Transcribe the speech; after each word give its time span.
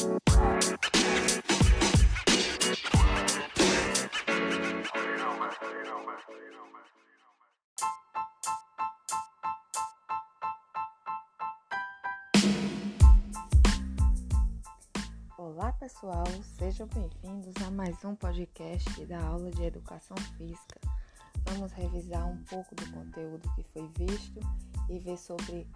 Olá 0.00 0.12
pessoal, 15.72 16.24
sejam 16.56 16.86
bem-vindos 16.86 17.54
a 17.66 17.70
mais 17.72 18.04
um 18.04 18.14
podcast 18.14 19.04
da 19.06 19.20
aula 19.20 19.50
de 19.50 19.64
Educação 19.64 20.16
Física. 20.36 20.80
Vamos 21.44 21.72
revisar 21.72 22.24
um 22.24 22.44
pouco 22.44 22.72
do 22.76 22.88
conteúdo 22.92 23.52
que 23.56 23.64
foi 23.64 23.88
visto 23.98 24.38
e 24.88 25.00
ver 25.00 25.18
sobre 25.18 25.66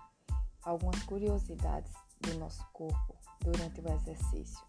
algumas 0.63 1.03
curiosidades 1.03 1.93
do 2.23 2.39
nosso 2.39 2.65
corpo 2.73 3.17
durante 3.41 3.81
o 3.81 3.93
exercício. 3.93 4.65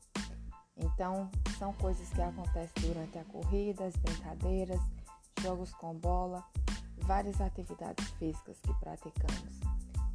Então, 0.78 1.30
são 1.58 1.74
coisas 1.74 2.10
que 2.10 2.22
acontecem 2.22 2.84
durante 2.84 3.18
a 3.18 3.24
corrida, 3.26 3.86
as 3.86 3.96
brincadeiras, 3.96 4.82
jogos 5.42 5.74
com 5.76 5.94
bola, 5.94 6.44
várias 6.98 7.40
atividades 7.40 8.10
físicas 8.12 8.60
que 8.62 8.74
praticamos. 8.80 9.60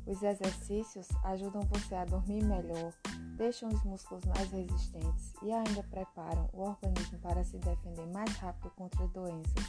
Os 0.06 0.23
exercícios 0.23 1.06
ajudam 1.24 1.61
você 1.70 1.95
a 1.95 2.05
dormir 2.06 2.42
melhor, 2.42 2.95
deixam 3.37 3.69
os 3.69 3.84
músculos 3.84 4.25
mais 4.25 4.50
resistentes 4.50 5.34
e 5.42 5.52
ainda 5.52 5.83
preparam 5.83 6.48
o 6.52 6.62
organismo 6.62 7.19
para 7.19 7.45
se 7.45 7.59
defender 7.59 8.06
mais 8.06 8.34
rápido 8.36 8.70
contra 8.70 9.06
doenças. 9.09 9.64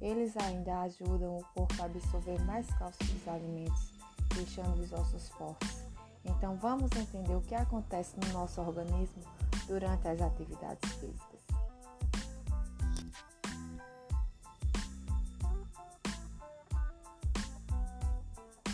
Eles 0.00 0.34
ainda 0.38 0.80
ajudam 0.80 1.36
o 1.36 1.44
corpo 1.54 1.82
a 1.82 1.84
absorver 1.84 2.42
mais 2.44 2.66
cálcio 2.78 3.04
dos 3.04 3.28
alimentos, 3.28 3.92
deixando 4.34 4.80
os 4.80 4.92
ossos 4.92 5.28
fortes. 5.28 5.79
Então 6.24 6.56
vamos 6.56 6.90
entender 6.92 7.34
o 7.34 7.40
que 7.40 7.54
acontece 7.54 8.16
no 8.20 8.32
nosso 8.32 8.60
organismo 8.60 9.22
durante 9.66 10.08
as 10.08 10.20
atividades 10.20 10.90
físicas. 10.94 11.40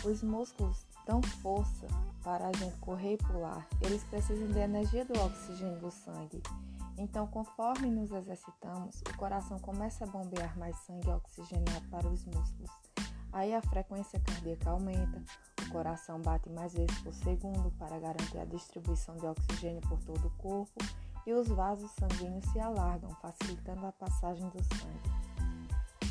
Os 0.03 0.23
músculos 0.23 0.85
dão 1.05 1.21
força 1.21 1.87
para 2.23 2.47
a 2.47 2.53
gente 2.53 2.77
correr 2.77 3.13
e 3.13 3.17
pular. 3.17 3.67
Eles 3.81 4.03
precisam 4.05 4.49
da 4.51 4.61
energia 4.61 5.03
do 5.03 5.19
oxigênio 5.19 5.79
do 5.79 5.91
sangue. 5.91 6.41
Então, 6.97 7.27
conforme 7.27 7.89
nos 7.91 8.11
exercitamos, 8.11 9.01
o 9.01 9.17
coração 9.17 9.59
começa 9.59 10.03
a 10.03 10.07
bombear 10.07 10.57
mais 10.57 10.75
sangue 10.77 11.09
oxigenado 11.09 11.87
para 11.89 12.07
os 12.07 12.25
músculos. 12.25 12.71
Aí 13.31 13.53
a 13.53 13.61
frequência 13.61 14.19
cardíaca 14.19 14.71
aumenta, 14.71 15.21
coração 15.69 16.21
bate 16.21 16.49
mais 16.49 16.73
vezes 16.73 16.97
por 16.99 17.13
segundo 17.13 17.71
para 17.77 17.99
garantir 17.99 18.37
a 18.37 18.45
distribuição 18.45 19.15
de 19.17 19.25
oxigênio 19.25 19.81
por 19.81 19.99
todo 20.03 20.27
o 20.27 20.31
corpo 20.31 20.79
e 21.25 21.33
os 21.33 21.47
vasos 21.47 21.91
sanguíneos 21.91 22.45
se 22.45 22.59
alargam, 22.59 23.09
facilitando 23.21 23.85
a 23.85 23.91
passagem 23.91 24.47
do 24.49 24.63
sangue. 24.63 25.27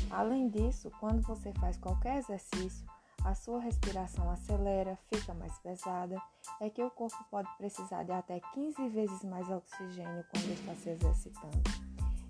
Além 0.09 0.49
disso, 0.49 0.91
quando 0.99 1.21
você 1.21 1.51
faz 1.53 1.77
qualquer 1.77 2.17
exercício, 2.17 2.85
a 3.23 3.33
sua 3.33 3.59
respiração 3.59 4.29
acelera, 4.31 4.97
fica 5.11 5.33
mais 5.33 5.57
pesada, 5.59 6.21
é 6.61 6.69
que 6.69 6.83
o 6.83 6.89
corpo 6.89 7.17
pode 7.29 7.49
precisar 7.57 8.03
de 8.03 8.11
até 8.11 8.39
15 8.53 8.87
vezes 8.89 9.23
mais 9.23 9.49
oxigênio 9.49 10.23
quando 10.31 10.51
está 10.53 10.75
se 10.75 10.89
exercitando. 10.91 11.61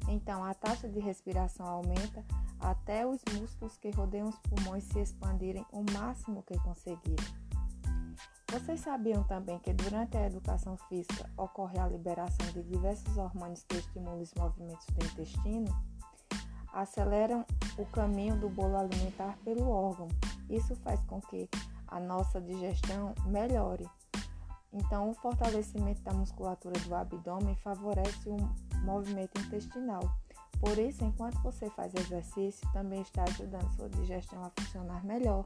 Então, 0.08 0.44
a 0.44 0.53
taxa 0.53 0.88
de 0.88 1.00
respiração 1.00 1.66
aumenta 1.66 2.23
até 2.59 3.05
os 3.05 3.22
músculos 3.33 3.77
que 3.77 3.89
rodeiam 3.91 4.30
os 4.30 4.39
pulmões 4.39 4.83
se 4.86 4.99
expandirem 4.99 5.66
o 5.72 5.83
máximo 5.91 6.44
que 6.44 6.58
conseguirem. 6.59 7.25
Vocês 8.49 8.80
sabiam 8.80 9.23
também 9.25 9.59
que 9.59 9.73
durante 9.73 10.16
a 10.16 10.25
educação 10.25 10.77
física 10.89 11.30
ocorre 11.36 11.77
a 11.77 11.88
liberação 11.88 12.47
de 12.53 12.64
diversos 12.64 13.17
hormônios 13.17 13.64
que 13.64 13.75
estimulam 13.75 14.22
os 14.22 14.33
movimentos 14.36 14.86
do 14.88 15.05
intestino? 15.05 15.67
Aceleram 16.71 17.45
o 17.77 17.86
caminho 17.87 18.39
do 18.39 18.49
bolo 18.49 18.77
alimentar 18.77 19.37
pelo 19.43 19.70
órgão, 19.70 20.08
isso 20.49 20.76
faz 20.77 21.03
com 21.03 21.20
que 21.20 21.49
a 21.87 21.99
nossa 21.99 22.39
digestão 22.39 23.14
melhore. 23.26 23.86
Então, 24.71 25.09
o 25.09 25.14
fortalecimento 25.14 26.02
da 26.02 26.14
musculatura 26.14 26.80
do 26.80 26.95
abdômen 26.95 27.55
favorece 27.58 28.30
o 28.30 28.37
movimento 28.83 29.39
intestinal. 29.42 30.10
Por 30.60 30.77
isso, 30.77 31.04
enquanto 31.04 31.42
você 31.42 31.70
faz 31.71 31.93
exercício, 31.93 32.67
também 32.73 33.02
está 33.02 33.23
ajudando 33.23 33.71
sua 33.76 33.89
digestão 33.89 34.43
a 34.43 34.52
funcionar 34.60 35.04
melhor. 35.05 35.45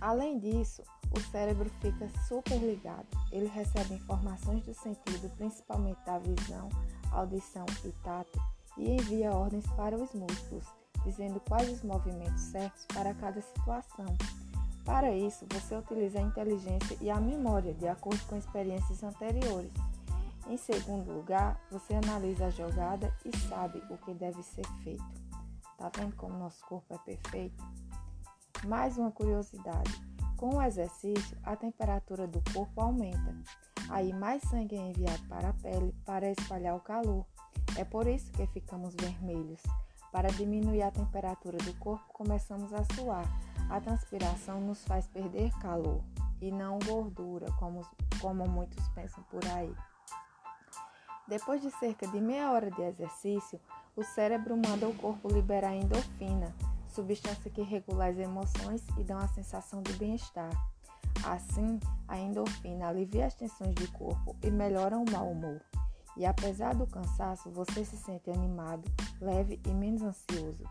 Além 0.00 0.38
disso, 0.38 0.82
o 1.10 1.20
cérebro 1.30 1.70
fica 1.80 2.08
super 2.28 2.58
ligado. 2.58 3.06
Ele 3.32 3.46
recebe 3.46 3.94
informações 3.94 4.62
do 4.64 4.74
sentido, 4.74 5.30
principalmente 5.36 6.04
da 6.04 6.18
visão, 6.18 6.68
audição 7.10 7.64
e 7.84 7.92
tato, 8.02 8.38
e 8.76 8.90
envia 8.90 9.32
ordens 9.32 9.66
para 9.68 9.96
os 9.96 10.12
músculos 10.12 10.66
dizendo 11.04 11.38
quais 11.40 11.70
os 11.70 11.82
movimentos 11.82 12.42
certos 12.42 12.84
para 12.86 13.14
cada 13.14 13.40
situação. 13.40 14.06
Para 14.84 15.14
isso, 15.14 15.46
você 15.50 15.76
utiliza 15.76 16.18
a 16.18 16.22
inteligência 16.22 16.96
e 17.00 17.10
a 17.10 17.20
memória 17.20 17.72
de 17.74 17.86
acordo 17.86 18.20
com 18.26 18.36
experiências 18.36 19.02
anteriores. 19.02 19.72
Em 20.54 20.56
segundo 20.56 21.12
lugar, 21.12 21.60
você 21.68 21.94
analisa 21.94 22.46
a 22.46 22.50
jogada 22.50 23.12
e 23.24 23.36
sabe 23.36 23.82
o 23.90 23.98
que 23.98 24.14
deve 24.14 24.40
ser 24.40 24.64
feito. 24.84 25.04
Tá 25.76 25.90
vendo 25.98 26.14
como 26.14 26.38
nosso 26.38 26.64
corpo 26.66 26.94
é 26.94 26.98
perfeito? 26.98 27.60
Mais 28.64 28.96
uma 28.96 29.10
curiosidade: 29.10 29.90
com 30.36 30.54
o 30.54 30.62
exercício, 30.62 31.36
a 31.42 31.56
temperatura 31.56 32.28
do 32.28 32.40
corpo 32.52 32.80
aumenta. 32.80 33.34
Aí 33.90 34.12
mais 34.12 34.44
sangue 34.44 34.76
é 34.76 34.90
enviado 34.90 35.24
para 35.28 35.48
a 35.48 35.54
pele 35.54 35.92
para 36.06 36.30
espalhar 36.30 36.76
o 36.76 36.80
calor. 36.80 37.26
É 37.76 37.84
por 37.84 38.06
isso 38.06 38.30
que 38.30 38.46
ficamos 38.46 38.94
vermelhos. 38.94 39.60
Para 40.12 40.28
diminuir 40.28 40.82
a 40.82 40.92
temperatura 40.92 41.58
do 41.58 41.74
corpo, 41.80 42.06
começamos 42.12 42.72
a 42.72 42.84
suar. 42.94 43.26
A 43.68 43.80
transpiração 43.80 44.60
nos 44.60 44.84
faz 44.84 45.08
perder 45.08 45.50
calor 45.58 46.00
e 46.40 46.52
não 46.52 46.78
gordura, 46.78 47.50
como, 47.58 47.84
como 48.20 48.48
muitos 48.48 48.86
pensam 48.90 49.24
por 49.24 49.44
aí. 49.48 49.74
Depois 51.26 51.62
de 51.62 51.70
cerca 51.70 52.06
de 52.06 52.20
meia 52.20 52.50
hora 52.52 52.70
de 52.70 52.82
exercício, 52.82 53.58
o 53.96 54.02
cérebro 54.02 54.56
manda 54.56 54.86
o 54.86 54.94
corpo 54.94 55.28
liberar 55.28 55.74
endorfina, 55.74 56.54
substância 56.88 57.50
que 57.50 57.62
regula 57.62 58.06
as 58.06 58.18
emoções 58.18 58.82
e 58.98 59.02
dá 59.02 59.16
uma 59.16 59.28
sensação 59.28 59.82
de 59.82 59.92
bem-estar. 59.94 60.50
Assim, 61.24 61.80
a 62.06 62.18
endorfina 62.18 62.88
alivia 62.88 63.26
as 63.26 63.34
tensões 63.34 63.74
do 63.74 63.90
corpo 63.92 64.36
e 64.42 64.50
melhora 64.50 64.98
o 64.98 65.10
mau 65.10 65.30
humor. 65.30 65.62
E 66.16 66.26
apesar 66.26 66.74
do 66.74 66.86
cansaço, 66.86 67.50
você 67.50 67.84
se 67.84 67.96
sente 67.96 68.30
animado, 68.30 68.84
leve 69.20 69.60
e 69.66 69.70
menos 69.70 70.02
ansioso. 70.02 70.64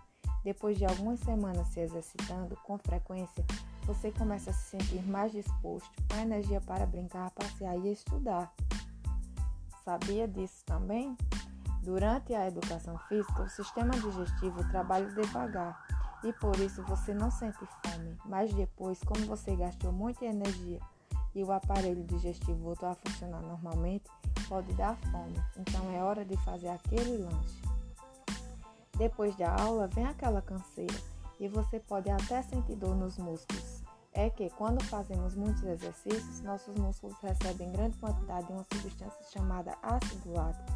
Depois 0.44 0.78
de 0.78 0.86
algumas 0.86 1.20
semanas 1.22 1.68
se 1.70 1.80
exercitando 1.80 2.56
com 2.64 2.78
frequência, 2.78 3.44
você 3.86 4.12
começa 4.12 4.52
a 4.52 4.54
se 4.54 4.78
sentir 4.78 5.02
mais 5.04 5.32
disposto, 5.32 5.92
com 6.10 6.20
energia 6.20 6.62
para 6.62 6.86
brincar, 6.86 7.32
passear 7.32 7.78
e 7.78 7.92
estudar. 7.92 8.54
Sabia 9.84 10.28
disso 10.28 10.64
também? 10.66 11.18
Durante 11.82 12.34
a 12.34 12.48
educação 12.48 12.98
física, 13.10 13.44
o 13.44 13.50
sistema 13.50 13.92
digestivo 13.92 14.64
trabalha 14.70 15.08
devagar 15.08 15.86
e 16.24 16.32
por 16.32 16.58
isso 16.60 16.82
você 16.84 17.14
não 17.14 17.30
sente 17.30 17.60
fome, 17.86 18.18
mas 18.26 18.54
depois, 18.54 19.02
como 19.04 19.26
você 19.26 19.54
gastou 19.58 19.92
muita 19.92 20.24
energia 20.24 20.80
e 21.36 21.44
o 21.44 21.52
aparelho 21.52 22.06
digestivo 22.06 22.58
voltou 22.60 22.88
a 22.88 22.96
funcionar 22.96 23.42
normalmente, 23.42 24.10
pode 24.48 24.72
dar 24.74 24.96
fome, 25.12 25.36
então 25.58 25.92
é 25.92 26.02
hora 26.02 26.24
de 26.24 26.38
fazer 26.38 26.70
aquele 26.70 27.18
lanche. 27.18 27.62
Depois 28.98 29.36
da 29.36 29.54
aula, 29.54 29.88
vem 29.88 30.06
aquela 30.06 30.42
canseira 30.42 30.96
e 31.42 31.50
você 31.50 31.78
pode 31.82 32.10
até 32.10 32.42
sentir 32.42 32.78
dor 32.78 32.96
nos 32.96 33.18
músculos. 33.18 33.83
É 34.14 34.30
que 34.30 34.50
quando 34.52 34.84
fazemos 34.84 35.36
muitos 35.36 35.64
exercícios, 35.64 36.42
nossos 36.42 36.76
músculos 36.76 37.18
recebem 37.20 37.72
grande 37.72 37.98
quantidade 37.98 38.46
de 38.46 38.54
uma 38.54 38.66
substância 38.72 39.26
chamada 39.32 39.76
ácido 39.82 40.34
lático. 40.34 40.72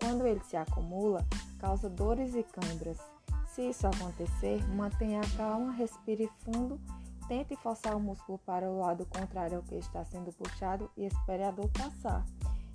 Quando 0.00 0.26
ele 0.26 0.42
se 0.44 0.56
acumula, 0.56 1.24
causa 1.60 1.88
dores 1.88 2.34
e 2.34 2.42
câimbras. 2.42 2.98
Se 3.46 3.68
isso 3.68 3.86
acontecer, 3.86 4.66
mantenha 4.74 5.20
a 5.20 5.36
calma, 5.36 5.72
respire 5.72 6.28
fundo, 6.40 6.80
tente 7.28 7.54
forçar 7.56 7.94
o 7.94 8.00
músculo 8.00 8.38
para 8.38 8.68
o 8.68 8.80
lado 8.80 9.06
contrário 9.06 9.58
ao 9.58 9.62
que 9.62 9.76
está 9.76 10.04
sendo 10.04 10.32
puxado 10.32 10.90
e 10.96 11.06
espere 11.06 11.44
a 11.44 11.50
dor 11.52 11.68
passar. 11.68 12.24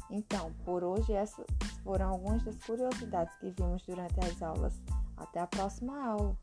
Então, 0.09 0.53
por 0.63 0.83
hoje, 0.83 1.11
essas 1.11 1.45
foram 1.83 2.09
algumas 2.09 2.43
das 2.43 2.55
curiosidades 2.63 3.35
que 3.39 3.49
vimos 3.51 3.83
durante 3.85 4.19
as 4.23 4.41
aulas. 4.41 4.73
Até 5.17 5.41
a 5.41 5.47
próxima 5.47 6.01
aula! 6.01 6.37